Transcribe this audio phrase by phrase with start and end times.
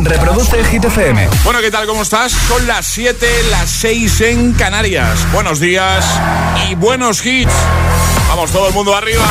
[0.00, 1.28] Reproduce Hit FM.
[1.44, 1.86] Bueno, ¿qué tal?
[1.86, 2.32] ¿Cómo estás?
[2.32, 5.26] Son las 7, las 6 en Canarias.
[5.32, 6.04] Buenos días
[6.68, 7.52] y buenos hits.
[8.28, 9.24] Vamos, todo el mundo arriba.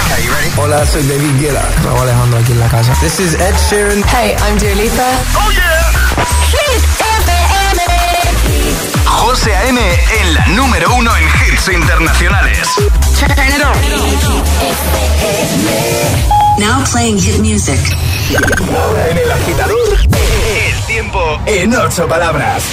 [0.58, 1.68] Hola, soy David Guetta.
[1.84, 2.94] Raúl Alejandro aquí en la casa.
[3.02, 4.04] This is Ed Sheeran.
[4.10, 5.10] Hey, I'm Dua Lipa.
[5.36, 5.92] ¡Oh, yeah!
[6.52, 7.82] Hit FM.
[9.06, 9.80] José A.M.
[10.22, 12.68] en la número uno en hits internacionales.
[13.20, 13.74] Turn it on.
[16.60, 17.80] Now playing hit music.
[19.10, 19.98] En el agitador,
[21.02, 22.64] tiempo en ocho palabras.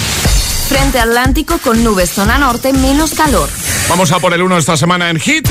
[0.68, 3.48] Frente Atlántico con nubes, zona norte, menos calor.
[3.88, 5.48] Vamos a por el 1 esta semana en Hit.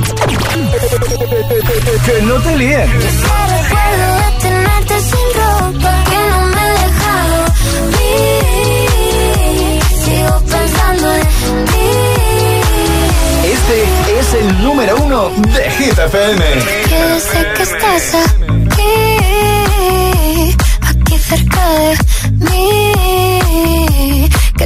[2.06, 2.88] Que no te líen.
[2.92, 7.46] Recuerdo de tenerte sin ropa que no me he dejado
[8.14, 9.82] ir.
[10.06, 11.90] Sigo pensando en ti.
[13.54, 13.78] Este
[14.20, 16.46] es el número uno de Hit FM.
[16.88, 18.16] Que sé que estás
[18.76, 18.96] aquí,
[20.82, 22.17] aquí cerca de.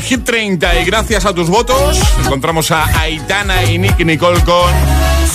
[0.00, 4.72] Hit 30 y gracias a tus votos encontramos a Aitana y Nicky Nicole con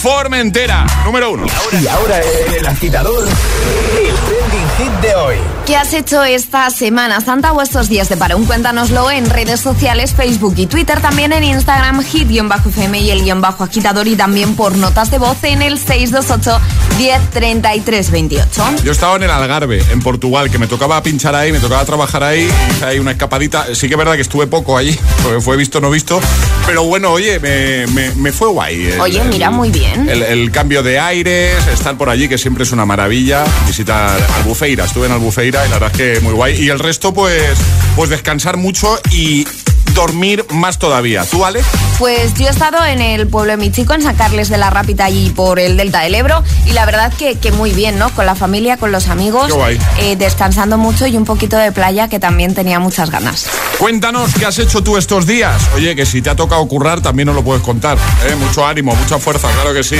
[0.01, 1.45] Formentera, número uno.
[1.81, 2.19] Y ahora
[2.55, 5.35] el agitador, el trending hit de hoy.
[5.65, 8.45] ¿Qué has hecho esta Semana Santa o estos días de parón?
[8.45, 13.63] Cuéntanoslo en redes sociales, Facebook y Twitter, también en Instagram, hit-fm y el guion bajo
[13.63, 16.59] agitador y también por notas de voz en el 628
[16.97, 18.83] 103328.
[18.83, 22.23] Yo estaba en el Algarve, en Portugal, que me tocaba pinchar ahí, me tocaba trabajar
[22.23, 22.49] ahí,
[22.85, 23.67] ahí una escapadita.
[23.75, 26.19] Sí que es verdad que estuve poco allí, porque fue visto no visto,
[26.65, 28.85] pero bueno, oye, me, me- me fue guay.
[28.93, 30.09] El- Oye, el- mira, muy bien.
[30.09, 33.43] El, el cambio de aires, estar por allí, que siempre es una maravilla.
[33.67, 36.61] Visitar Albufeira, estuve en Albufeira y la verdad es que muy guay.
[36.63, 37.41] Y el resto, pues,
[37.95, 39.45] pues descansar mucho y
[39.97, 41.25] dormir más todavía.
[41.25, 41.61] ¿Tú, Ale?
[41.97, 44.69] Pues yo he estado en el pueblo de mi chico, en San Carles de la
[44.69, 48.11] Rápida, allí por el Delta del Ebro, y la verdad que, que muy bien, ¿no?
[48.11, 49.51] Con la familia, con los amigos,
[49.97, 53.47] eh, descansando mucho y un poquito de playa que también tenía muchas ganas.
[53.79, 55.59] Cuéntanos qué has hecho tú estos días.
[55.75, 57.97] Oye, que si te ha tocado currar también nos lo puedes contar.
[58.27, 58.35] ¿eh?
[58.35, 59.97] Mucho ánimo, mucha fuerza, claro que sí.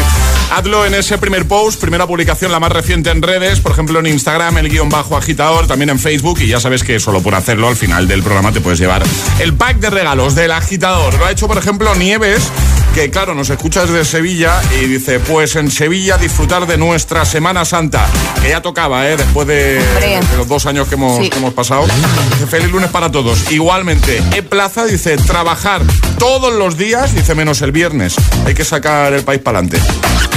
[0.52, 4.06] Hazlo en ese primer post, primera publicación, la más reciente en redes, por ejemplo en
[4.06, 6.40] Instagram, el guion bajo agitador, también en Facebook.
[6.42, 9.04] Y ya sabes que solo por hacerlo al final del programa te puedes llevar
[9.40, 11.14] el pack de regalos del agitador.
[11.16, 12.52] Lo ha hecho, por ejemplo, Nieves.
[12.98, 17.64] Que claro, nos escucha desde Sevilla y dice, pues en Sevilla disfrutar de nuestra Semana
[17.64, 18.08] Santa,
[18.42, 19.16] que ya tocaba, ¿eh?
[19.16, 19.80] después de,
[20.36, 21.30] los dos años que hemos, Sí.
[21.30, 21.86] que hemos pasado.
[22.32, 23.52] Dice, feliz lunes para todos.
[23.52, 25.84] Igualmente, E Plaza dice, trabajar
[26.18, 28.16] todos los días, dice menos el viernes.
[28.48, 29.80] Hay que sacar el país para adelante.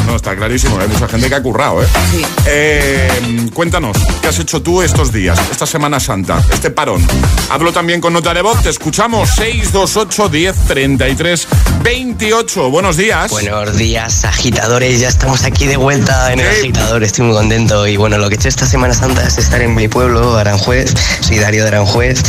[0.07, 1.87] No, está clarísimo, hay mucha gente que ha currado, ¿eh?
[2.11, 2.27] Sí.
[2.47, 7.07] Eh, Cuéntanos, ¿qué has hecho tú estos días, esta Semana Santa, este parón?
[7.49, 11.49] Hablo también con Nota de Voz, te escuchamos 628 10 33
[11.83, 12.50] 28.
[12.56, 13.31] Buenos días.
[13.31, 14.99] Buenos días, agitadores.
[14.99, 17.05] Ya estamos aquí de vuelta en el agitador.
[17.05, 17.87] Estoy muy contento.
[17.87, 20.93] Y bueno, lo que he hecho esta Semana Santa es estar en mi pueblo, Aranjuez.
[21.20, 22.20] Soy Darío de Aranjuez.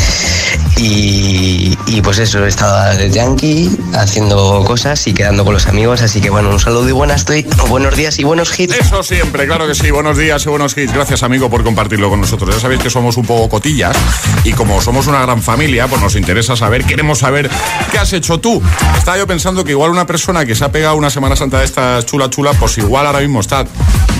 [0.77, 6.01] Y, y pues eso, he estado de Yankee haciendo cosas y quedando con los amigos.
[6.01, 7.47] Así que bueno, un saludo y buenas estoy.
[7.67, 8.75] Buenos días y buenos hits.
[8.75, 9.89] Eso siempre, claro que sí.
[9.89, 10.93] Buenos días y buenos hits.
[10.93, 12.53] Gracias, amigo, por compartirlo con nosotros.
[12.53, 13.97] Ya sabéis que somos un poco cotillas
[14.43, 17.49] y como somos una gran familia, pues nos interesa saber, queremos saber
[17.91, 18.61] qué has hecho tú.
[18.97, 21.63] Estaba yo pensando que igual una persona que se ha pegado una Semana Santa de
[21.65, 23.65] estas chula chula, pues igual ahora mismo está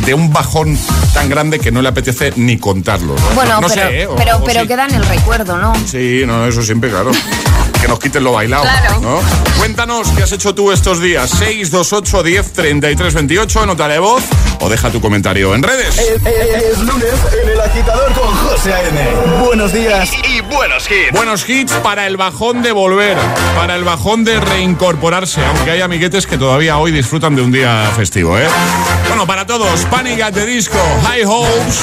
[0.06, 0.78] de un bajón
[1.14, 3.14] tan grande que no le apetece ni contarlo.
[3.14, 3.36] ¿no?
[3.36, 4.08] Bueno, No- no pero, sé, ¿eh?
[4.08, 4.68] O- pero, o pero sí.
[4.70, 5.74] queda en el recuerdo, ¿no?
[5.86, 7.12] Sí, no, eso siempre, claro.
[7.82, 8.64] Que nos quiten lo bailado.
[8.64, 9.00] Claro.
[9.00, 9.20] ¿no?
[9.58, 11.30] Cuéntanos qué has hecho tú estos días.
[11.32, 14.24] 628 10 33 28, nota de voz
[14.62, 15.98] o deja tu comentario en redes.
[15.98, 19.00] Es, es lunes en el agitador con José A.M.
[19.44, 21.12] Buenos días y, buenos hits.
[21.12, 23.18] Buenos hits para el bajón de volver,
[23.56, 27.92] para el bajón de reincorporarse, aunque hay amiguetes que todavía hoy disfrutan de un día
[27.96, 28.48] festivo, ¿eh?
[29.08, 31.80] Bueno, para todos, Panic at the Disco, High Hopes.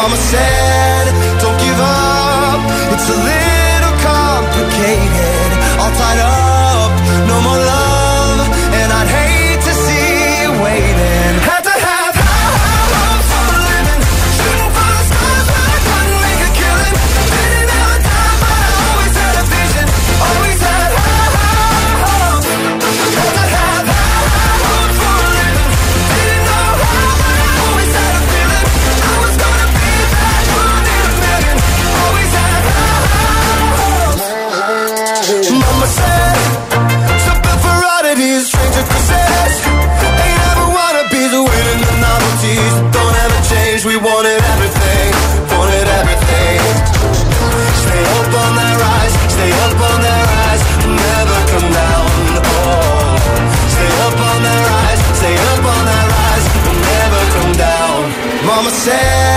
[0.00, 0.89] Mama said,
[58.90, 59.29] Mama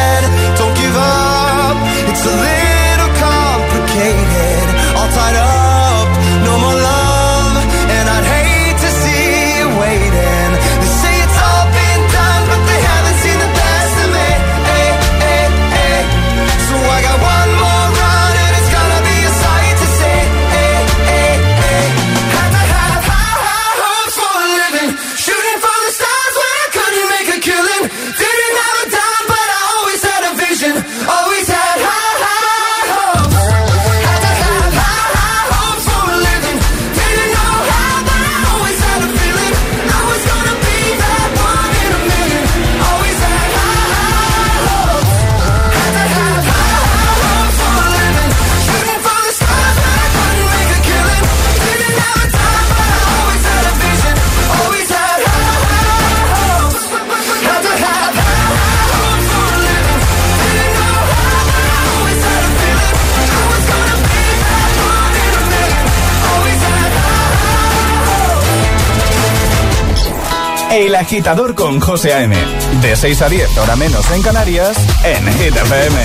[70.94, 72.35] El Agitador con José A.M.
[72.83, 75.95] De 6 a 10, hora menos en Canarias, en Hit FM.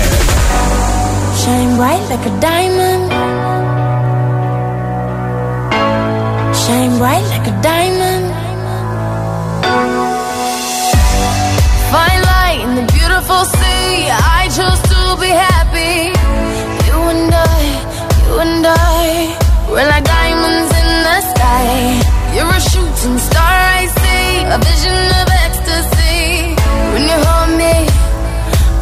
[1.37, 3.11] Shine bright like a diamond.
[6.55, 7.38] Shine bright like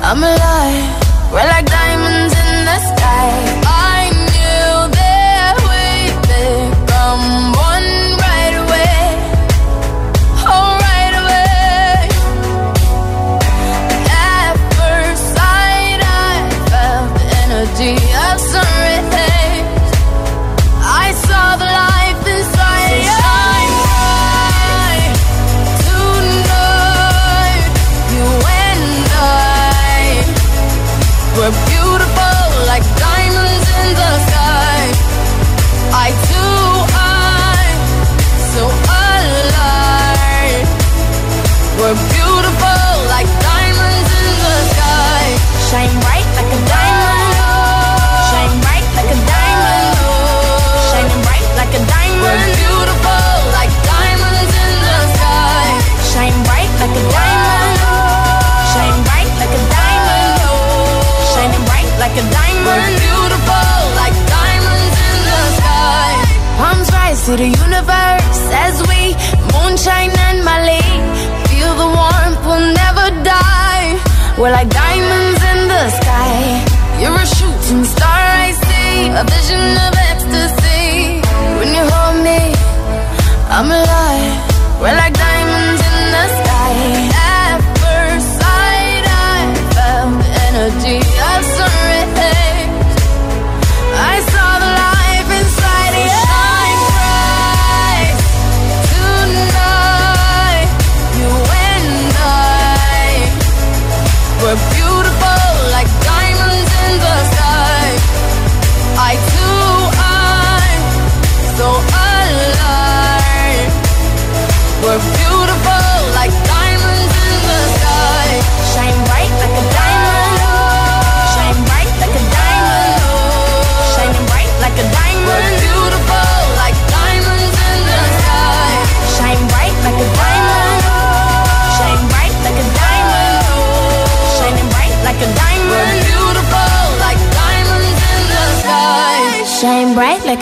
[0.10, 0.37] I'm a
[79.20, 81.20] a vision of ecstasy
[81.58, 82.54] when you hold me.
[83.50, 83.97] I'm alive.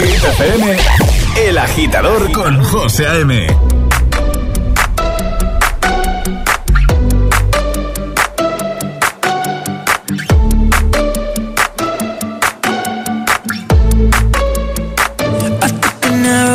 [0.00, 0.76] Hit FM,
[1.46, 3.46] El Agitador con José A.M.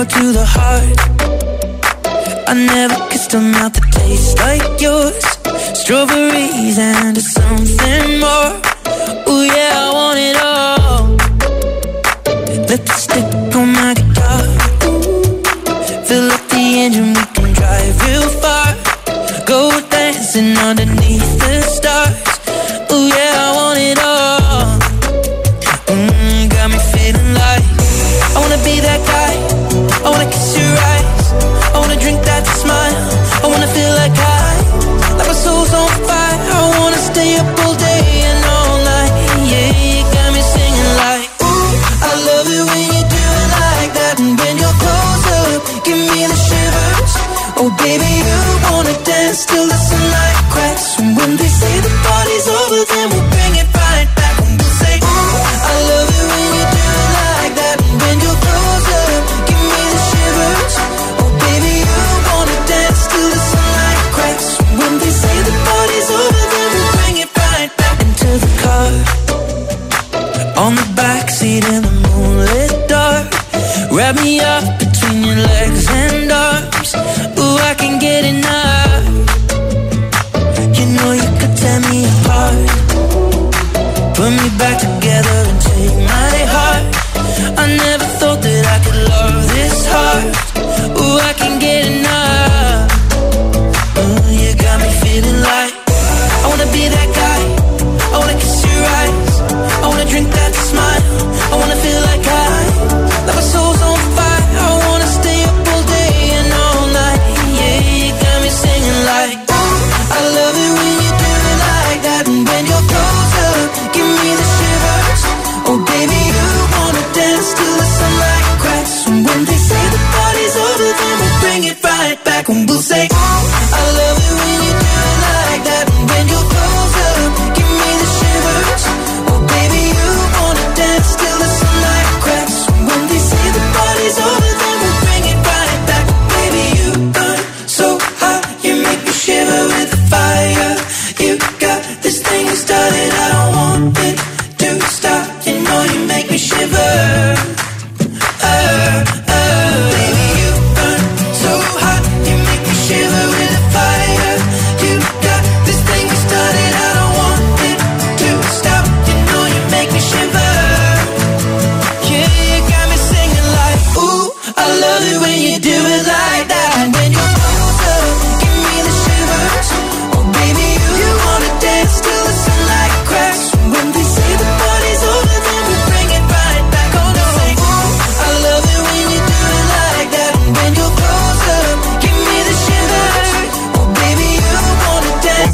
[0.06, 1.00] to the heart.
[2.48, 3.59] I never kissed a man.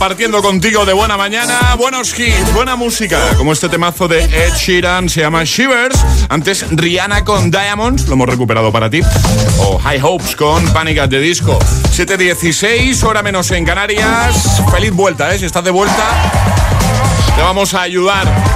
[0.06, 5.10] Compartiendo contigo de buena mañana, buenos hits, buena música, como este temazo de Ed Sheeran
[5.10, 6.00] se llama Shivers.
[6.30, 9.02] Antes Rihanna con Diamonds, lo hemos recuperado para ti.
[9.58, 11.58] O High Hopes con Panic at the Disco.
[11.58, 14.62] 7.16, hora menos en Canarias.
[14.72, 15.40] Feliz vuelta, ¿eh?
[15.40, 16.06] Si estás de vuelta,
[17.36, 18.55] te vamos a ayudar.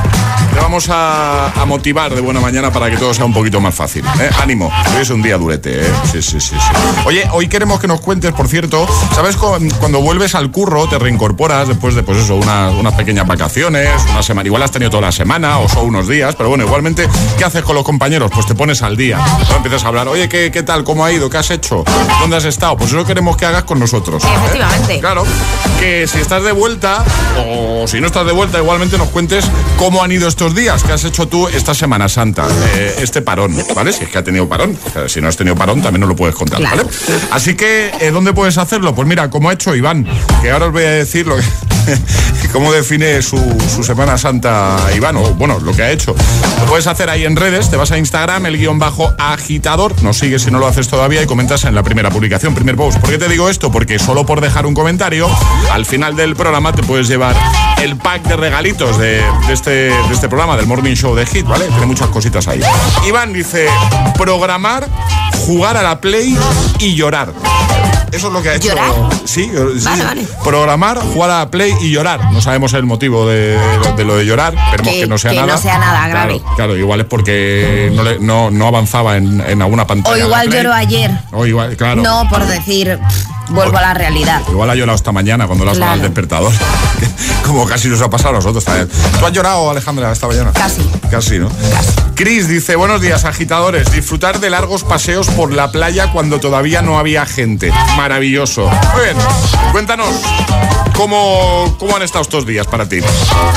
[0.59, 3.73] Te vamos a, a motivar de buena mañana para que todo sea un poquito más
[3.73, 4.03] fácil.
[4.19, 4.29] ¿eh?
[4.41, 5.85] Ánimo, hoy es un día durete.
[5.87, 5.91] ¿eh?
[6.11, 6.71] Sí, sí, sí, sí.
[7.05, 8.85] Oye, hoy queremos que nos cuentes, por cierto,
[9.15, 13.25] ¿sabes cu- cuando vuelves al curro, te reincorporas después de, pues eso, unas, unas pequeñas
[13.25, 16.65] vacaciones, una semana, igual has tenido toda la semana o solo unos días, pero bueno,
[16.65, 18.29] igualmente, ¿qué haces con los compañeros?
[18.33, 19.17] Pues te pones al día.
[19.50, 19.55] ¿no?
[19.55, 20.83] Empiezas a hablar, oye, ¿qué, ¿qué tal?
[20.83, 21.29] ¿Cómo ha ido?
[21.29, 21.85] ¿Qué has hecho?
[22.19, 22.75] ¿Dónde has estado?
[22.75, 24.24] Pues eso queremos que hagas con nosotros.
[24.25, 24.27] ¿eh?
[24.35, 25.00] Efectivamente.
[25.00, 25.24] Claro,
[25.79, 27.05] que si estás de vuelta
[27.48, 29.45] o si no estás de vuelta, igualmente nos cuentes
[29.77, 33.55] cómo han ido estos días, qué has hecho tú esta Semana Santa, eh, este parón,
[33.75, 33.92] ¿vale?
[33.94, 34.77] Si es que ha tenido parón.
[34.85, 36.83] O sea, si no has tenido parón, también nos lo puedes contar, Claro.
[36.83, 36.90] ¿vale?
[37.31, 38.94] Así que, eh, ¿dónde puedes hacerlo?
[38.96, 40.07] Pues mira, como ha hecho Iván,
[40.42, 41.44] que ahora os voy a decir lo que-
[42.51, 43.37] cómo define su,
[43.74, 46.15] su Semana Santa Iván, o bueno, lo que ha hecho.
[46.59, 50.18] Lo puedes hacer ahí en redes, te vas a Instagram, el guion bajo agitador, nos
[50.18, 53.00] sigues si no lo haces todavía y comentas en la primera publicación, primer post.
[53.00, 53.72] ¿Por qué te digo esto?
[53.72, 55.29] Porque solo por dejar un comentario,
[55.72, 57.35] al final del programa te puedes llevar
[57.81, 61.46] el pack de regalitos de, de este, de este programa, del Morning Show de Hit,
[61.46, 61.65] ¿vale?
[61.65, 62.61] Tiene muchas cositas ahí.
[63.07, 63.68] Iván dice,
[64.18, 64.87] programar,
[65.46, 66.37] jugar a la Play
[66.79, 67.33] y llorar.
[68.11, 68.69] Eso es lo que ha hecho.
[68.69, 68.91] ¿Llorar?
[69.25, 69.50] Sí, sí,
[69.85, 70.03] Vale, sí.
[70.07, 70.27] vale.
[70.43, 72.31] Programar, jugar a la Play y llorar.
[72.31, 73.57] No sabemos el motivo de,
[73.98, 74.53] de lo de llorar.
[74.55, 75.57] Esperemos que, Que- no sea que no nada.
[75.57, 76.39] sea nada grave.
[76.39, 80.15] Claro, claro, igual es porque no, le- no, no avanzaba en, en alguna pantalla.
[80.15, 81.11] O igual lloró ayer.
[81.31, 82.01] O igual, claro.
[82.01, 84.42] No por decir, pff, vuelvo a la realidad.
[84.50, 86.14] Igual ha llorado esta mañana cuando le ha sonado el Claro.
[86.14, 86.51] despertador.
[87.46, 88.88] Como casi nos ha pasado a nosotros también.
[89.20, 90.51] ¿Tú has llorado, Alejandra, esta mañana?
[90.53, 90.81] Casi.
[91.09, 91.50] Casi, ¿no?
[92.16, 93.92] Cris dice, buenos días, agitadores.
[93.92, 97.72] Disfrutar de largos paseos por la playa cuando todavía no había gente.
[97.98, 98.70] Maravilloso.
[98.94, 99.18] Muy bien,
[99.72, 100.09] cuéntanos.
[101.00, 103.00] ¿Cómo, ¿Cómo han estado estos días para ti?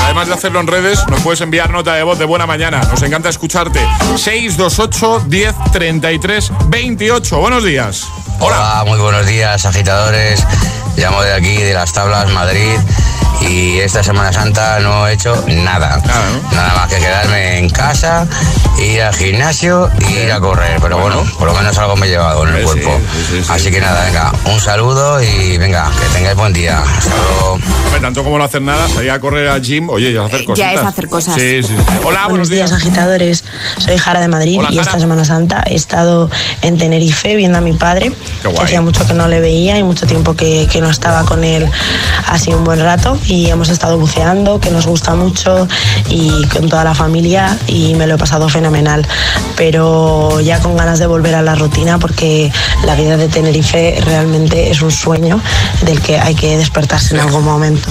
[0.05, 2.79] Además de hacerlo en redes, nos puedes enviar nota de voz de buena mañana.
[2.89, 3.81] Nos encanta escucharte.
[4.15, 7.37] 628 10 33 28.
[7.39, 8.07] Buenos días.
[8.39, 10.41] Hola, muy buenos días, agitadores.
[10.95, 12.79] Llamo de aquí, de las tablas, Madrid.
[13.49, 15.97] Y esta Semana Santa no he hecho nada.
[16.05, 16.55] Nada, ¿no?
[16.55, 18.25] Nada más que quedarme en casa,
[18.79, 20.79] ir al gimnasio y ir a correr.
[20.81, 22.99] Pero bueno, por lo menos algo me he llevado en el Sí, cuerpo.
[23.13, 23.51] sí, sí, sí.
[23.51, 26.79] Así que nada, venga, un saludo y venga, que tengáis buen día.
[26.81, 27.53] Hasta luego.
[27.85, 30.45] Hombre, tanto como no hacer nada, salir a correr al gym, oye, ya hacer Ya
[30.45, 30.73] cositas.
[30.73, 31.35] es hacer cosas.
[31.35, 31.83] Sí, sí, sí.
[32.03, 32.71] Hola, buenos días.
[32.71, 33.43] agitadores.
[33.77, 34.87] Soy Jara de Madrid Hola, y Jara.
[34.87, 36.29] esta Semana Santa he estado
[36.61, 38.55] en Tenerife viendo a mi padre, Qué guay.
[38.57, 41.43] que hacía mucho que no le veía y mucho tiempo que, que no estaba con
[41.43, 41.69] él
[42.27, 45.67] así un buen rato y hemos estado buceando, que nos gusta mucho
[46.09, 49.07] y con toda la familia y me lo he pasado fenomenal,
[49.55, 52.51] pero ya con ganas de volver a la rutina porque
[52.85, 55.39] la vida de Tenerife realmente es un sueño
[55.81, 57.89] del que hay que despertarse en algún momento.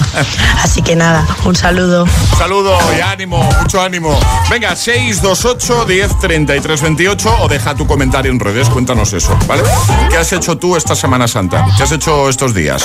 [0.63, 2.03] Así que nada, un saludo.
[2.03, 4.19] Un saludo y ánimo, mucho ánimo.
[4.49, 9.63] Venga, 628 10 33 28 o deja tu comentario en redes, cuéntanos eso, ¿vale?
[10.09, 11.65] ¿Qué has hecho tú esta Semana Santa?
[11.77, 12.83] ¿Qué has hecho estos días?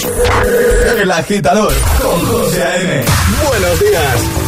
[1.00, 4.47] El agitador con Buenos días.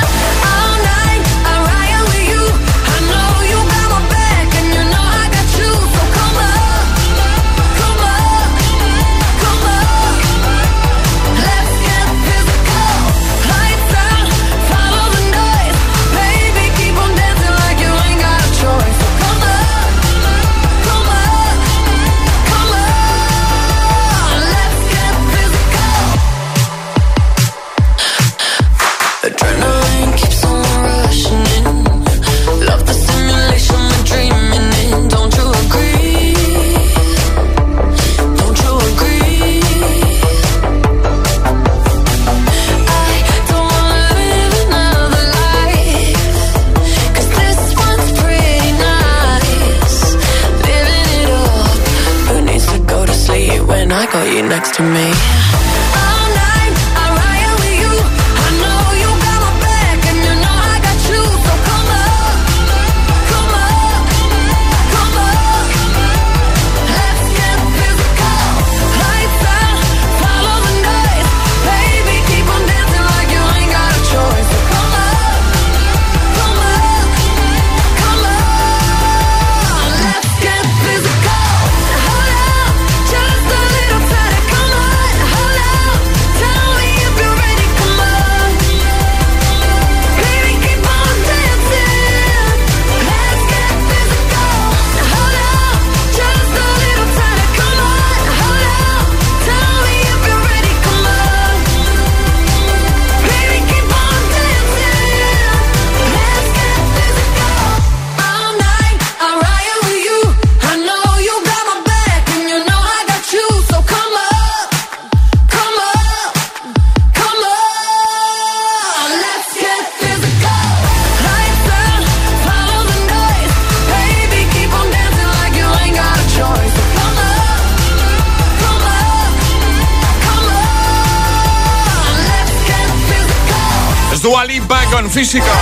[135.21, 135.53] Física.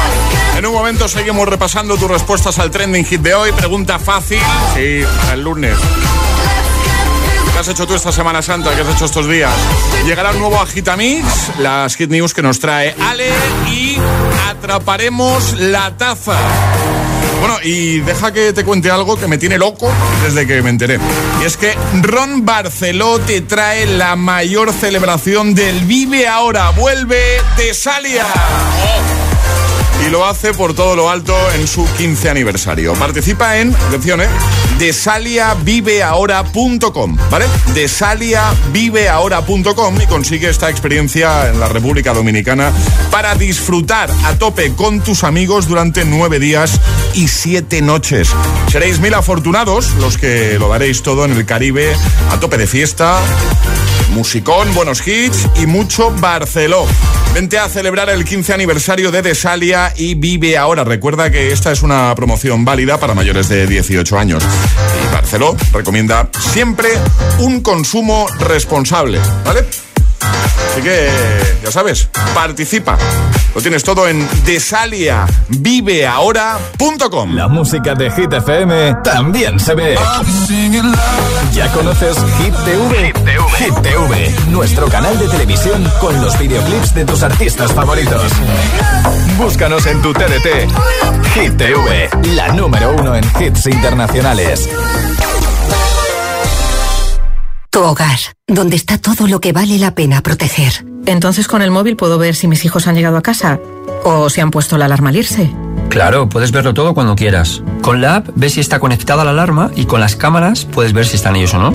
[0.58, 3.52] En un momento seguimos repasando tus respuestas al trending hit de hoy.
[3.52, 4.40] Pregunta fácil.
[4.74, 5.76] Sí, para el lunes.
[7.52, 8.74] ¿Qué has hecho tú esta Semana Santa?
[8.74, 9.52] ¿Qué has hecho estos días?
[10.06, 13.34] Llegará un nuevo Agitamix, las hit news que nos trae Ale
[13.70, 13.98] y
[14.50, 16.38] atraparemos la taza.
[17.42, 19.92] Bueno, y deja que te cuente algo que me tiene loco
[20.24, 21.00] desde que me enteré.
[21.42, 26.70] Y es que Ron Barceló te trae la mayor celebración del Vive Ahora.
[26.70, 28.26] Vuelve Tesalia.
[30.06, 32.94] Y lo hace por todo lo alto en su 15 aniversario.
[32.94, 34.28] Participa en, atención, ¿eh?
[34.80, 37.46] desaliaviveahora.com, ¿vale?
[37.74, 42.72] desaliaviveahora.com y consigue esta experiencia en la República Dominicana
[43.12, 46.80] para disfrutar a tope con tus amigos durante nueve días
[47.14, 48.30] y siete noches.
[48.72, 51.94] Seréis mil afortunados los que lo daréis todo en el Caribe
[52.32, 53.20] a tope de fiesta,
[54.12, 56.88] musicón, buenos hits y mucho Barceló.
[57.34, 60.84] Vente a celebrar el 15 aniversario de Desalia y vive ahora.
[60.84, 64.44] Recuerda que esta es una promoción válida para mayores de 18 años.
[65.04, 66.90] Y Barceló recomienda siempre
[67.40, 69.66] un consumo responsable, ¿vale?
[70.80, 71.10] Así que,
[71.62, 72.98] ya sabes, participa.
[73.54, 77.36] Lo tienes todo en desaliaviveahora.com.
[77.36, 80.00] La música de Hit FM también se ve.
[81.52, 83.12] ¿Ya conoces Hit TV?
[83.58, 88.32] Hit TV, nuestro canal de televisión con los videoclips de tus artistas favoritos.
[89.38, 90.70] Búscanos en tu TDT.
[91.34, 94.70] Hit TV, la número uno en hits internacionales.
[97.80, 100.86] Tu hogar, donde está todo lo que vale la pena proteger.
[101.06, 103.58] Entonces con el móvil puedo ver si mis hijos han llegado a casa
[104.04, 105.50] o si han puesto la alarma al irse.
[105.88, 107.64] Claro, puedes verlo todo cuando quieras.
[107.82, 111.06] Con la app ves si está conectada la alarma y con las cámaras puedes ver
[111.06, 111.74] si están ellos o no.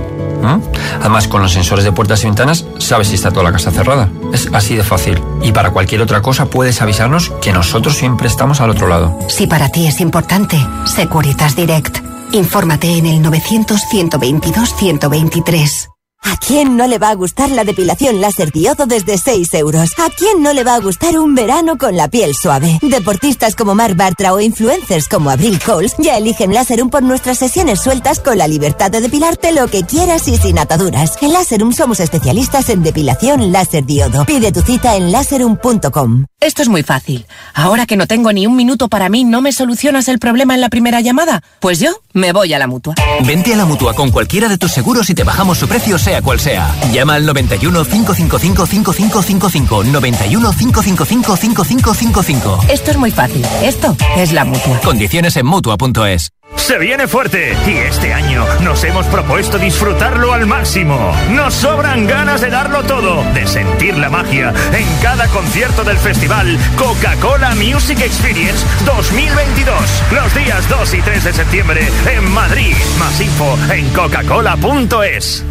[1.00, 4.10] Además, con los sensores de puertas y ventanas, sabes si está toda la casa cerrada.
[4.30, 5.18] Es así de fácil.
[5.40, 9.18] Y para cualquier otra cosa, puedes avisarnos que nosotros siempre estamos al otro lado.
[9.28, 12.00] Si para ti es importante, Securitas Direct.
[12.32, 15.93] Infórmate en el 900-122-123.
[16.24, 19.92] ¿A quién no le va a gustar la depilación láser diodo desde 6 euros?
[19.98, 22.78] ¿A quién no le va a gustar un verano con la piel suave?
[22.82, 27.80] Deportistas como Mark Bartra o influencers como Abril Coles ya eligen Láserum por nuestras sesiones
[27.80, 31.12] sueltas con la libertad de depilarte lo que quieras y sin ataduras.
[31.20, 34.24] En Láserum somos especialistas en depilación láser diodo.
[34.24, 36.24] Pide tu cita en láserum.com.
[36.40, 37.26] Esto es muy fácil.
[37.54, 40.60] Ahora que no tengo ni un minuto para mí, ¿no me solucionas el problema en
[40.60, 41.42] la primera llamada?
[41.60, 42.94] Pues yo me voy a la mutua.
[43.24, 46.13] Vente a la mutua con cualquiera de tus seguros y te bajamos su precio, sea
[46.22, 46.74] cual sea.
[46.92, 49.84] Llama al 91 555 5555.
[49.84, 52.60] 91 555 5555.
[52.68, 53.44] Esto es muy fácil.
[53.62, 54.80] Esto es la mutua.
[54.80, 56.30] Condiciones en mutua.es.
[56.56, 61.12] Se viene fuerte y este año nos hemos propuesto disfrutarlo al máximo.
[61.30, 66.58] Nos sobran ganas de darlo todo, de sentir la magia en cada concierto del festival
[66.76, 69.74] Coca-Cola Music Experience 2022.
[70.12, 72.74] Los días 2 y 3 de septiembre en Madrid.
[72.98, 75.44] Más info en coca-cola.es.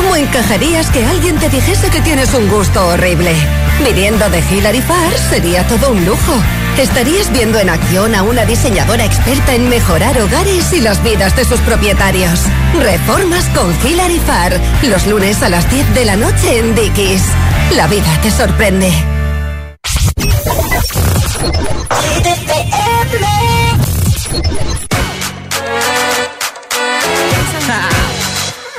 [0.00, 3.34] ¿Cómo encajarías que alguien te dijese que tienes un gusto horrible?
[3.84, 6.32] Viniendo de Hilary Farr sería todo un lujo.
[6.78, 11.44] Estarías viendo en acción a una diseñadora experta en mejorar hogares y las vidas de
[11.44, 12.40] sus propietarios.
[12.80, 17.22] Reformas con Hilary Farr, los lunes a las 10 de la noche en Dickies.
[17.76, 18.90] La vida te sorprende.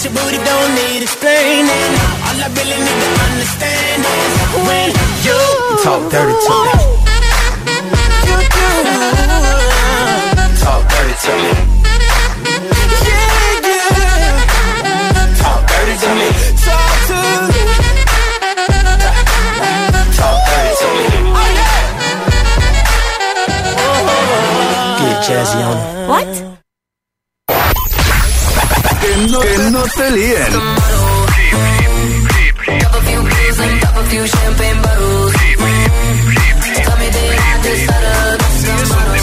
[0.00, 0.04] Language.
[0.04, 1.68] Your booty don't need explaining.
[2.24, 4.90] All I really need to understand is when
[5.24, 5.38] you
[5.82, 7.09] Talk dirty to me.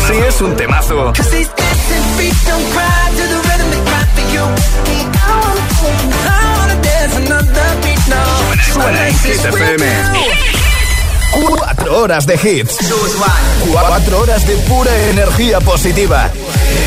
[0.08, 1.14] Si es un temazo,
[8.72, 9.86] suena en Hit FM.
[11.32, 12.78] Cuatro horas de hits.
[13.70, 16.32] Cuatro horas de pura energía positiva.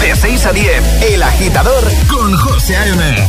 [0.01, 3.29] De 6 a 10, El Agitador con José A.M.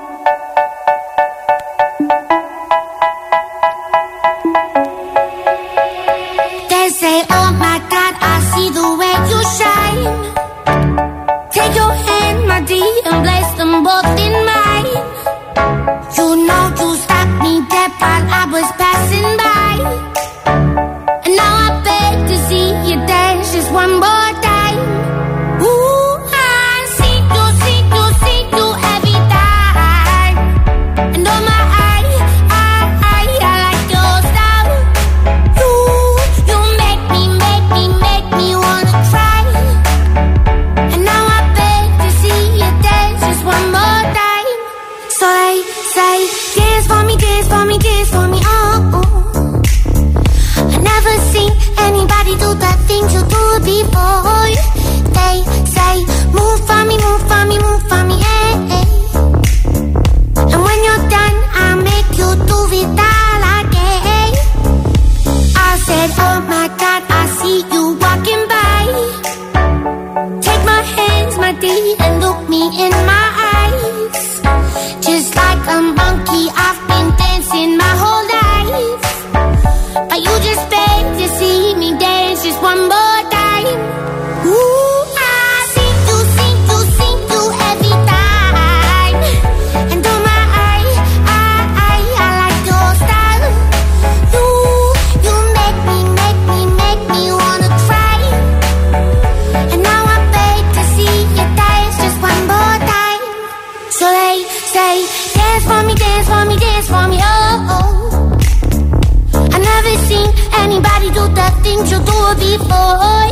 [112.97, 113.29] boy.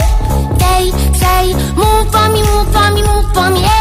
[0.62, 0.91] They
[1.22, 3.64] say, move for me, move for me, move for me.
[3.64, 3.79] Eh.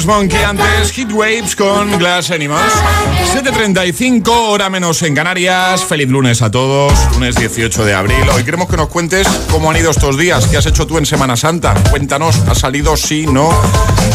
[0.00, 2.72] Dance Monkey, antes Hit Waves con Glass Animals.
[3.34, 5.84] 7.35, hora menos en Canarias.
[5.84, 8.24] Feliz lunes a todos, lunes 18 de abril.
[8.34, 11.04] Hoy queremos que nos cuentes cómo han ido estos días, qué has hecho tú en
[11.04, 11.74] Semana Santa.
[11.90, 13.50] Cuéntanos, ¿has salido sí, no?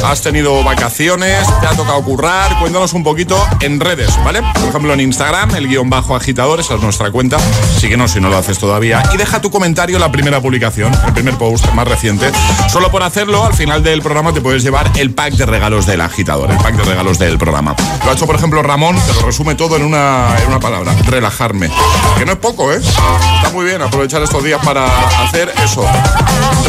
[0.04, 1.46] ¿Has tenido vacaciones?
[1.62, 2.58] ¿Te ha tocado currar?
[2.60, 4.42] Cuéntanos un poquito en redes, ¿vale?
[4.54, 7.38] Por ejemplo, en Instagram, el guion bajo agitador, esa es nuestra cuenta.
[7.80, 9.04] Síguenos si no lo haces todavía.
[9.14, 12.32] Y deja tu comentario en la primera publicación, el primer post más reciente.
[12.70, 16.00] Solo por hacerlo, al final del programa te puedes llevar el pack de regalos del
[16.00, 17.76] agitador, el pack de regalos del programa.
[18.06, 20.96] Lo ha hecho, por ejemplo, Ramón, te lo resume todo en una, en una palabra,
[21.06, 21.70] relajarme.
[22.18, 22.78] Que no es poco, ¿eh?
[22.78, 24.86] Está muy bien aprovechar estos días para
[25.22, 25.86] hacer eso.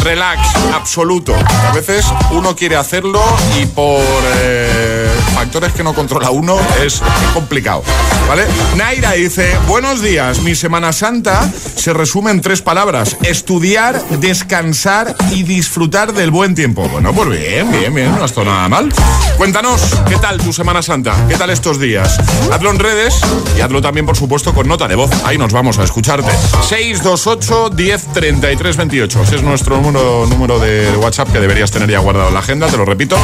[0.03, 0.41] Relax,
[0.73, 1.33] absoluto.
[1.35, 3.23] A veces uno quiere hacerlo
[3.61, 4.01] y por
[4.35, 4.96] eh,
[5.37, 6.99] factores que no controla uno es,
[7.31, 7.83] complicado,
[8.27, 8.43] ¿vale?
[8.75, 15.43] Naira dice, buenos días, mi Semana Santa se resume en tres palabras, estudiar, descansar y
[15.43, 16.89] disfrutar del buen tiempo.
[16.89, 18.91] Bueno, pues bien, bien, bien, no está nada mal.
[19.37, 19.79] Cuéntanos,
[20.09, 21.13] ¿qué tal tu Semana Santa?
[21.29, 22.17] ¿Qué tal estos días?
[22.51, 23.21] Hazlo en redes
[23.55, 25.11] y hazlo también, por supuesto, con nota de voz.
[25.23, 26.31] Ahí nos vamos a escucharte.
[26.67, 29.21] 628 10 33 28.
[29.21, 32.65] Ese es nuestro número, número de WhatsApp que deberías tener ya guardado en la agenda,
[32.65, 33.17] te lo repito.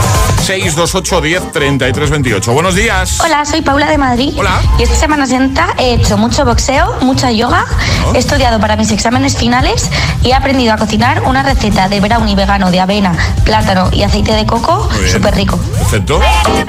[0.45, 2.51] 628 10 33 28.
[2.53, 3.19] Buenos días.
[3.23, 4.33] Hola, soy Paula de Madrid.
[4.37, 4.61] Hola.
[4.77, 7.65] Y esta Semana Santa he hecho mucho boxeo, mucha yoga,
[8.13, 9.89] he estudiado para mis exámenes finales
[10.23, 14.33] y he aprendido a cocinar una receta de brownie vegano de avena, plátano y aceite
[14.33, 15.57] de coco súper rico.
[15.57, 16.19] Perfecto.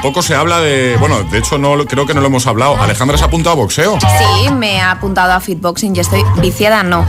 [0.03, 0.97] Poco se habla de.
[0.99, 2.81] Bueno, de hecho, no creo que no lo hemos hablado.
[2.81, 3.99] Alejandra se ha apuntado a boxeo.
[4.01, 7.05] Sí, me ha apuntado a fitboxing y estoy viciada, no.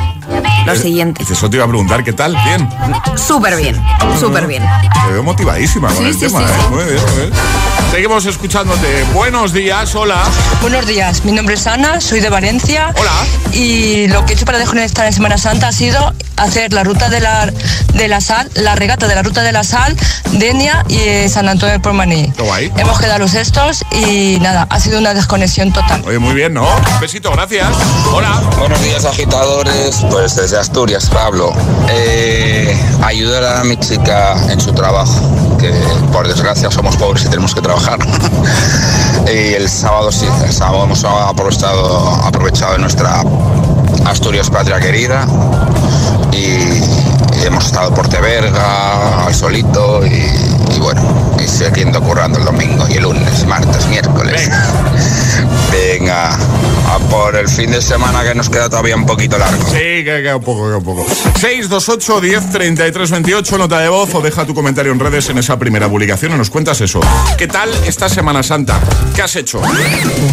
[0.65, 1.19] Lo Eh, siguiente.
[1.19, 2.35] dice, Eso te iba a preguntar, ¿qué tal?
[2.43, 2.67] Bien.
[3.15, 3.79] Súper bien,
[4.19, 4.63] súper bien.
[5.05, 6.47] Te veo motivadísima con Sí, el sí, tema, sí, ¿eh?
[6.59, 6.67] sí.
[6.73, 7.31] Muy bien, muy bien.
[7.91, 9.03] Seguimos escuchándote.
[9.13, 10.23] Buenos días, hola.
[10.61, 12.93] Buenos días, mi nombre es Ana, soy de Valencia.
[12.97, 13.11] Hola.
[13.51, 17.09] Y lo que he hecho para desconectar en Semana Santa ha sido hacer la ruta
[17.09, 17.51] de la,
[17.93, 19.97] de la sal, la regata de la ruta de la sal,
[20.31, 22.31] Denia y eh, San Antonio del Pormaní.
[22.37, 22.71] Guay.
[22.77, 26.01] Hemos quedado los estos y nada, ha sido una desconexión total.
[26.05, 26.63] Oye, muy bien, ¿no?
[26.63, 27.67] Un besito, gracias.
[28.13, 28.41] Hola.
[28.57, 31.53] Buenos días agitadores, pues desde Asturias, Pablo.
[31.89, 35.71] Eh, ayudar a mi chica en su trabajo, que
[36.11, 37.99] por desgracia somos pobres y tenemos que trabajar.
[39.27, 43.23] y el sábado sí, el sábado hemos aprovechado, aprovechado nuestra
[44.05, 45.25] Asturias patria querida
[46.31, 52.45] y, y hemos estado por Teverga, al solito y, y bueno, y siguiendo currando el
[52.45, 54.49] domingo y el lunes, martes, miércoles.
[55.71, 59.61] Venga, a por el fin de semana que nos queda todavía un poquito largo.
[59.69, 61.05] Sí, que queda un poco, queda un poco.
[61.39, 65.57] 628 10 33 28, nota de voz o deja tu comentario en redes en esa
[65.59, 67.01] primera publicación y nos cuentas eso.
[67.37, 68.79] ¿Qué tal esta Semana Santa?
[69.15, 69.61] ¿Qué has hecho?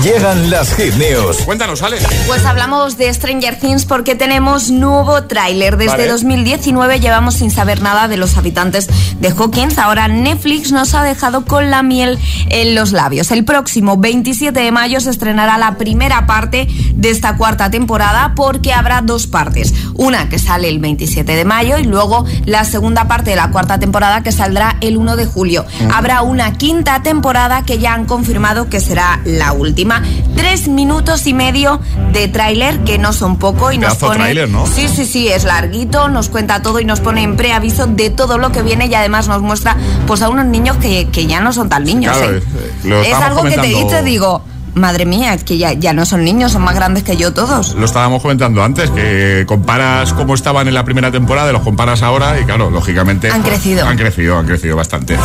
[0.03, 1.39] Llegan las hit news.
[1.39, 1.99] Cuéntanos, Ale.
[2.27, 5.77] Pues hablamos de Stranger Things porque tenemos nuevo tráiler.
[5.77, 6.09] Desde Vale.
[6.09, 9.79] 2019 llevamos sin saber nada de los habitantes de Hawkins.
[9.79, 12.19] Ahora Netflix nos ha dejado con la miel
[12.49, 13.31] en los labios.
[13.31, 18.73] El próximo 27 de mayo se estrenará la primera parte de esta cuarta temporada porque
[18.73, 19.75] habrá dos partes.
[19.95, 23.79] Una que sale el 27 de mayo y luego la segunda parte de la cuarta
[23.79, 25.65] temporada que saldrá el 1 de julio.
[25.93, 30.03] Habrá una quinta temporada que ya han confirmado que será la última.
[30.37, 31.81] Tres minutos y medio
[32.13, 34.35] de tráiler que no son poco y nos pone...
[34.47, 34.67] ¿no?
[34.67, 38.39] Sí, sí, sí, es larguito, nos cuenta todo y nos pone en preaviso de todo
[38.39, 39.77] lo que viene y además nos muestra
[40.13, 42.15] pues a unos niños que, que ya no son tan niños.
[42.15, 42.43] Claro, ¿eh?
[42.55, 44.45] eh, es estábamos algo que te dice, digo,
[44.75, 47.75] madre mía, es que ya, ya no son niños, son más grandes que yo todos.
[47.77, 52.03] Lo estábamos comentando antes, que comparas cómo estaban en la primera temporada y los comparas
[52.03, 53.31] ahora y claro, lógicamente...
[53.31, 53.87] Han pues, crecido.
[53.87, 55.17] Han crecido, han crecido bastante.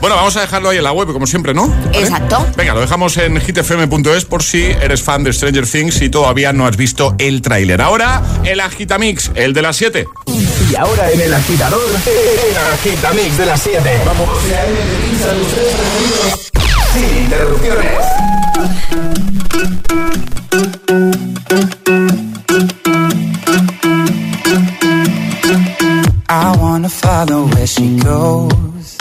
[0.00, 1.66] Bueno, vamos a dejarlo ahí en la web, como siempre, ¿no?
[1.66, 1.98] ¿Vale?
[1.98, 2.46] Exacto.
[2.56, 6.68] Venga, lo dejamos en hitfm.es por si eres fan de Stranger Things y todavía no
[6.68, 7.82] has visto el tráiler.
[7.82, 10.06] Ahora, el Agitamix, el de las 7.
[10.70, 14.02] Y ahora en el agitador, el agitamix de las 7.
[14.04, 14.28] Vamos.
[16.92, 17.92] Sin interrupciones.
[26.28, 28.96] I wanna follow where she goes.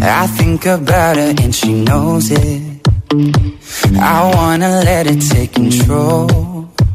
[0.00, 2.62] I think about her and she knows it.
[4.00, 6.57] I wanna let it take control.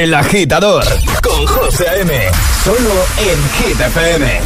[0.00, 0.82] El agitador
[1.22, 2.30] con José A.M.
[2.64, 4.40] Solo en Hit FM.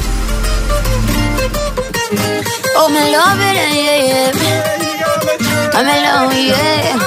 [2.79, 4.33] Oh, me love it, yeah, yeah.
[5.75, 6.99] I'm in love, yeah.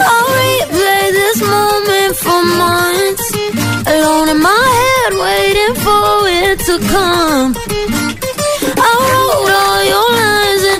[0.00, 3.26] I'll replay this moment for months.
[3.86, 7.54] Alone in my head, waiting for it to come.
[8.78, 10.79] I wrote all your lines and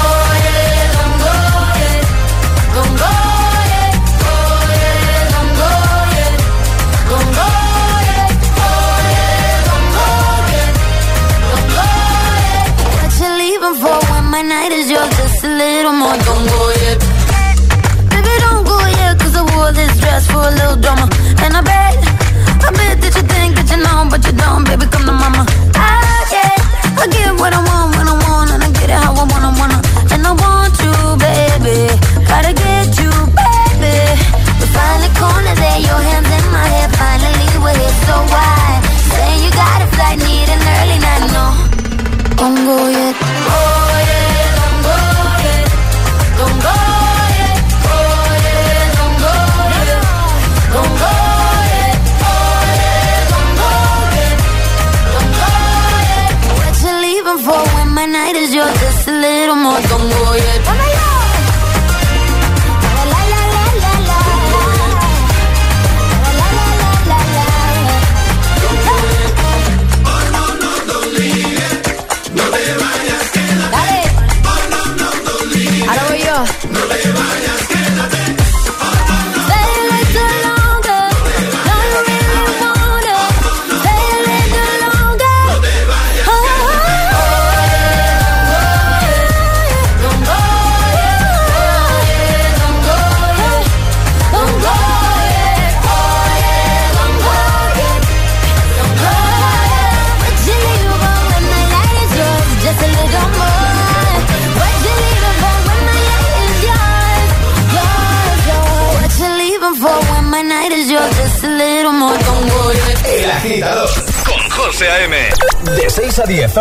[20.51, 21.07] A little drama.
[21.43, 21.95] And I bet,
[22.67, 25.45] I bet that you think that you know, but you don't, baby, come to mama.
[25.75, 26.59] Ah, I get,
[26.99, 27.80] I get what I want,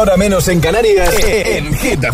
[0.00, 2.04] 6 a 10, ahora menos en Canarias, en Hit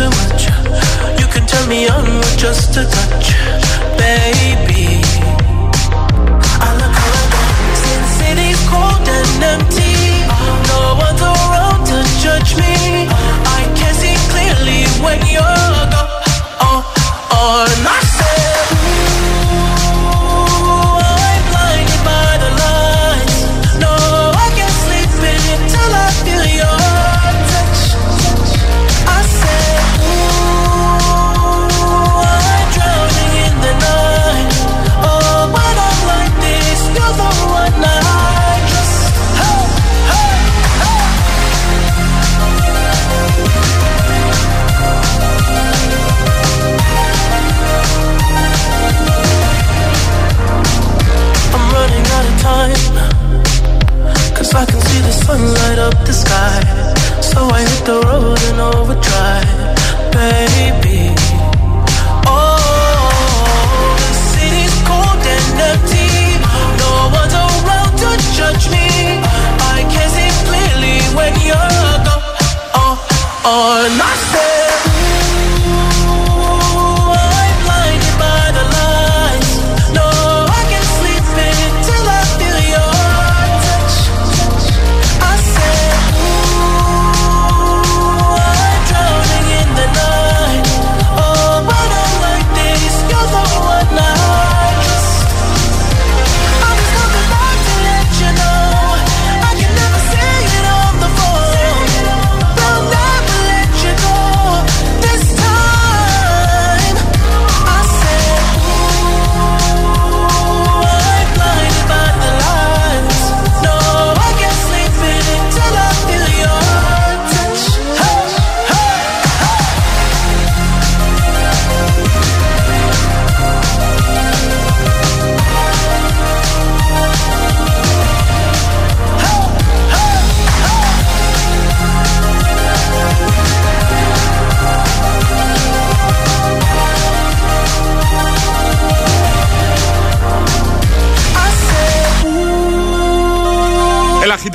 [0.00, 0.44] too much.
[1.20, 3.19] You can tell me on with just a touch.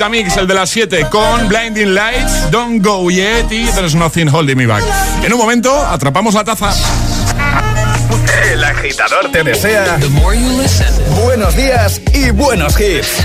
[0.08, 4.56] Mix, el de las 7, con Blinding Lights, Don't Go Yet y There's Nothing Holding
[4.56, 4.84] Me Back.
[5.24, 6.72] En un momento, atrapamos la taza.
[8.52, 9.98] El agitador te desea
[11.24, 13.24] buenos días y buenos hits.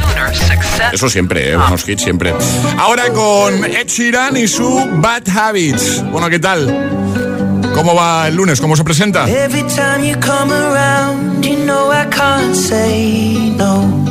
[0.92, 1.58] Eso siempre, ¿eh?
[1.58, 2.34] buenos hits siempre.
[2.78, 6.04] Ahora con Ed Sheeran y su Bad Habits.
[6.12, 6.68] Bueno, ¿qué tal?
[7.76, 8.60] ¿Cómo va el lunes?
[8.60, 9.30] ¿Cómo se presenta?
[9.30, 14.11] Every time you come around, you know I can't say no.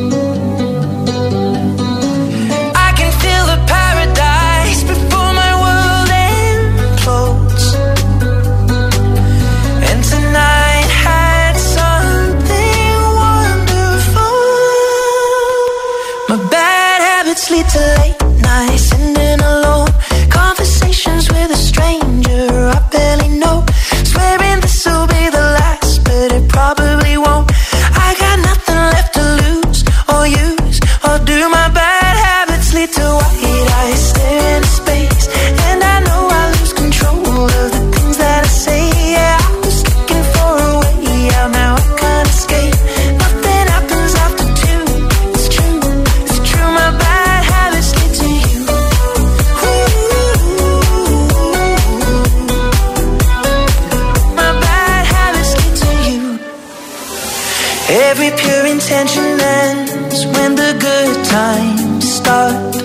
[60.33, 62.80] when the good times start.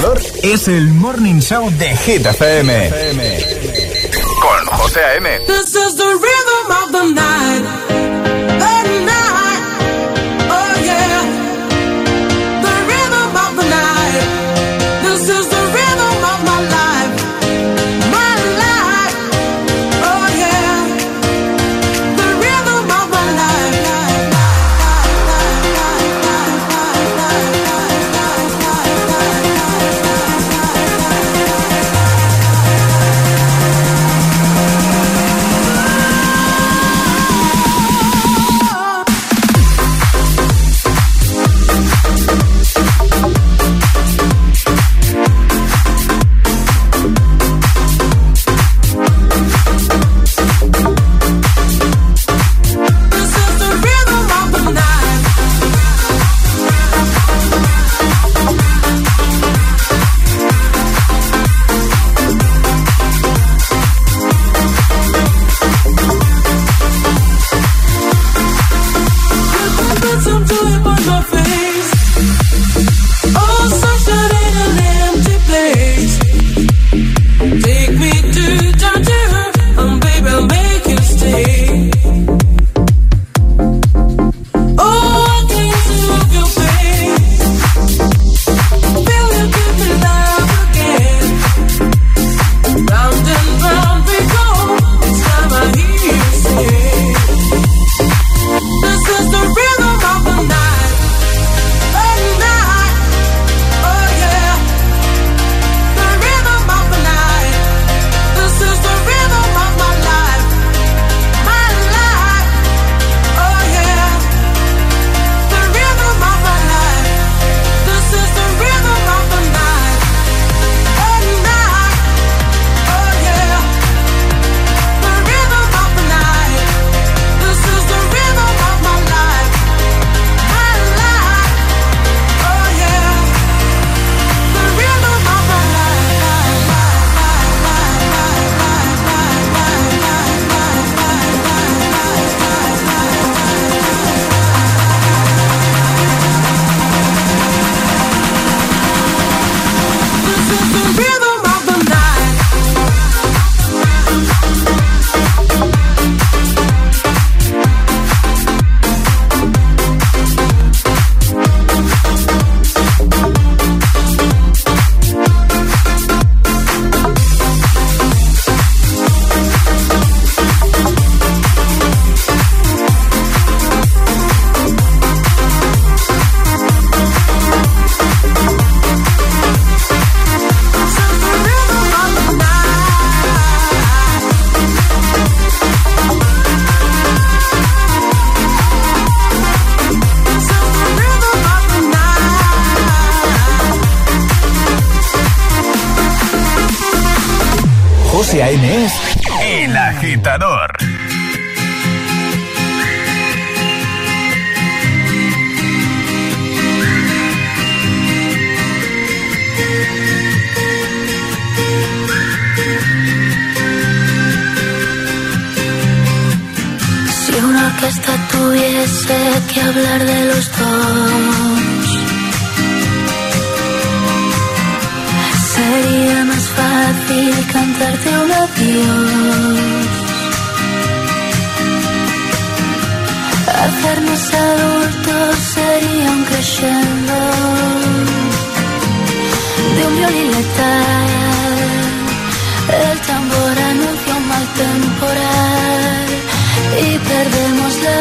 [0.00, 2.90] agitador es el Morning Show de Hit FM.
[4.40, 5.38] Con José A.M.
[5.46, 7.89] This is the rhythm of the night.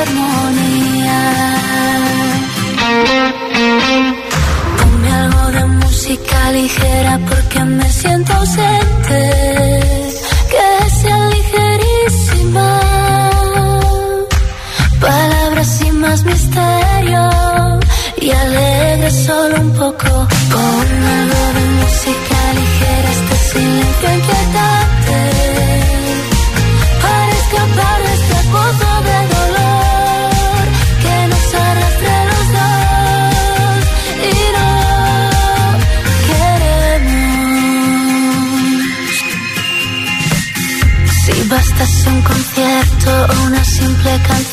[0.02, 1.22] Armonía.
[4.78, 8.79] Ponme algo de música ligera porque me siento ausente.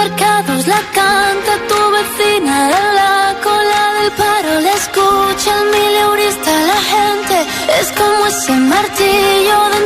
[0.00, 4.60] supermercados la canta tu vecina en la cola del paro.
[4.60, 7.46] La escucha el mileurista la gente
[7.80, 9.79] es como ese martillo de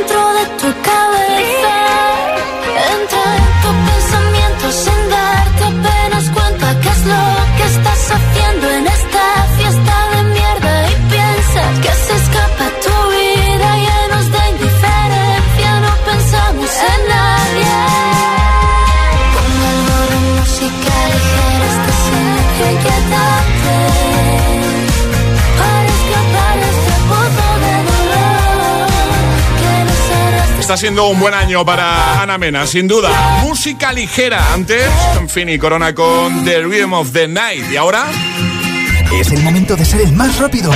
[30.65, 33.11] Está siendo un buen año para Ana Mena, sin duda.
[33.43, 34.51] Música ligera.
[34.51, 34.83] Antes,
[35.15, 37.71] en fin, y Corona con The Rhythm of the Night.
[37.71, 38.07] Y ahora,
[39.13, 40.71] Es el momento de ser el más rápido.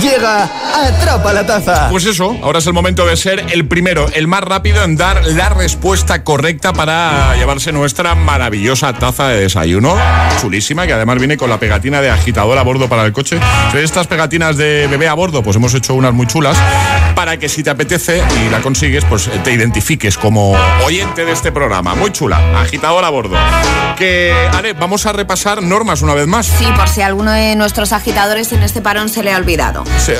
[0.00, 1.88] Llega Atrapa la Taza.
[1.90, 5.26] pues eso, ahora es el momento de ser el primero, el más rápido en dar
[5.26, 9.96] la respuesta correcta para llevarse nuestra maravillosa taza de desayuno.
[10.40, 13.40] Chulísima, que además viene con la pegatina de agitador a bordo para el coche.
[13.70, 15.42] ¿Sabes estas pegatinas de bebé a bordo?
[15.42, 16.56] Pues hemos hecho unas muy chulas
[17.16, 20.52] para que si te apetece y la consigues, pues te identifiques como
[20.84, 21.94] oyente de este programa.
[21.94, 23.36] Muy chula, agitador a bordo.
[23.96, 26.46] Que, Ale, vamos a repasar normas una vez más.
[26.46, 29.77] Sí, por si alguno de nuestros agitadores en este parón se le ha olvidado.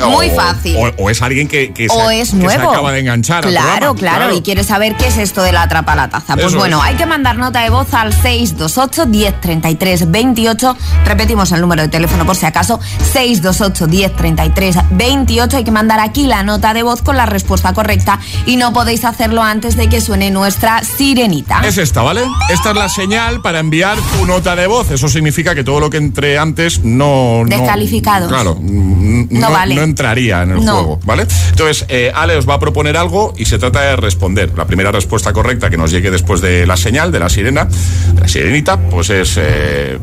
[0.09, 0.75] Muy o- fácil.
[0.77, 2.71] O, o es alguien que, que o se, es que se nuevo.
[2.71, 3.45] acaba de enganchar.
[3.47, 6.35] Claro, claro, y quiere saber qué es esto de la atrapa la taza.
[6.35, 6.83] Pues Eso bueno, es.
[6.89, 10.77] hay que mandar nota de voz al 628 1033 28.
[11.05, 12.79] Repetimos el número de teléfono por si acaso.
[13.13, 15.57] 628 1033 28.
[15.57, 19.05] Hay que mandar aquí la nota de voz con la respuesta correcta y no podéis
[19.05, 21.61] hacerlo antes de que suene nuestra sirenita.
[21.63, 22.21] Es esta, ¿vale?
[22.49, 24.91] Esta es la señal para enviar tu nota de voz.
[24.91, 27.43] Eso significa que todo lo que entre antes no...
[27.43, 28.29] no- Descalificados.
[28.29, 29.75] claro, mm, no, No vale.
[29.75, 30.73] no entraría en el No.
[30.73, 31.27] juego, ¿vale?
[31.49, 34.51] Entonces, eh, Ale os va a proponer algo y se trata de responder.
[34.57, 37.65] La primera respuesta correcta que nos llegue después de la señal, de la sirena,
[38.13, 39.97] de la sirenita, pues es eh,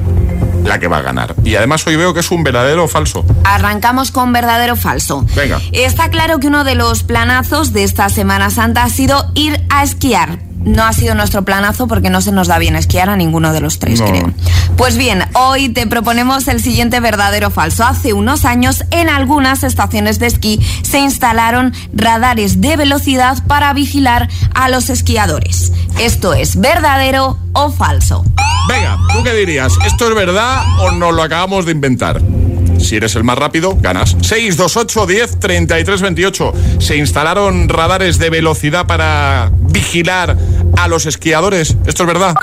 [0.64, 1.34] la que va a ganar.
[1.44, 3.24] Y además hoy veo que es un verdadero o falso.
[3.44, 5.24] Arrancamos con verdadero o falso.
[5.34, 5.60] Venga.
[5.72, 9.82] Está claro que uno de los planazos de esta Semana Santa ha sido ir a
[9.84, 13.52] esquiar no ha sido nuestro planazo porque no se nos da bien esquiar a ninguno
[13.52, 14.32] de los tres, creo.
[14.76, 17.84] Pues bien, hoy te proponemos el siguiente verdadero falso.
[17.84, 24.28] Hace unos años, en algunas estaciones de esquí se instalaron radares de velocidad para vigilar
[24.54, 25.72] a los esquiadores.
[25.98, 28.24] Esto es verdadero o falso.
[28.68, 29.72] Venga, ¿tú qué dirías?
[29.86, 32.20] ¿Esto es verdad o nos lo acabamos de inventar?
[32.78, 34.16] Si eres el más rápido, ganas.
[34.20, 36.52] 628 10 33 28.
[36.78, 40.36] Se instalaron radares de velocidad para vigilar
[40.76, 41.76] a los esquiadores.
[41.86, 42.34] Esto es verdad.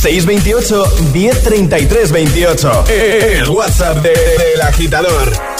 [0.00, 2.84] 628 10 33 28.
[2.88, 5.55] El WhatsApp del de, de, agitador.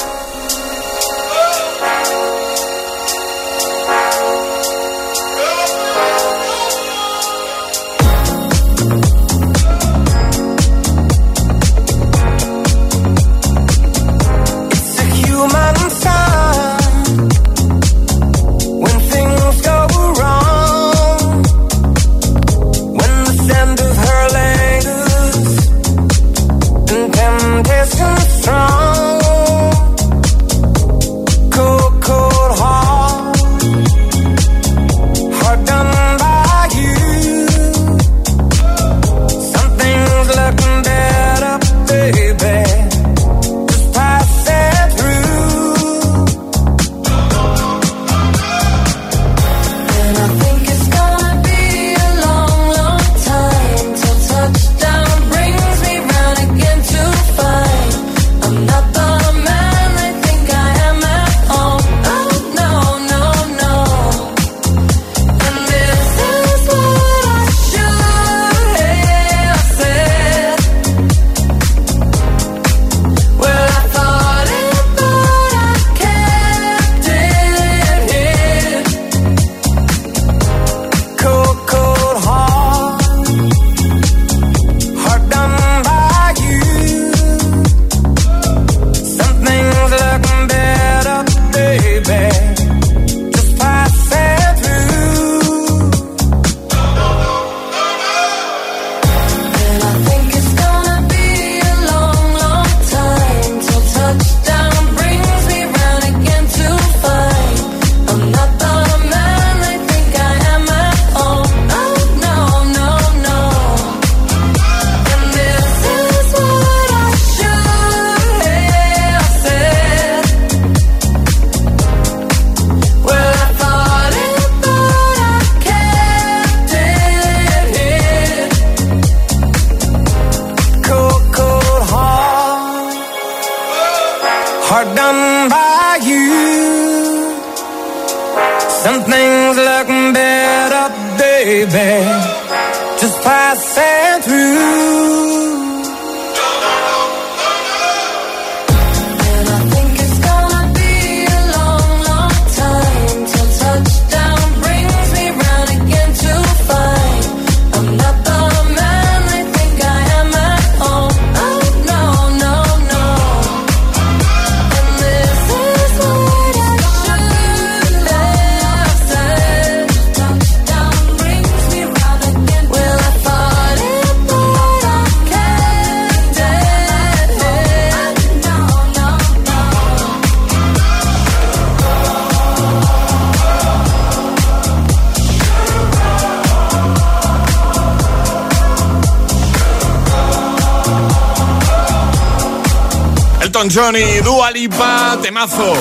[193.76, 195.74] Johnny, Dua Lipa, temazo,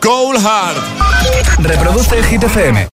[0.00, 1.58] Cold Heart.
[1.58, 2.88] Reproduce el Hit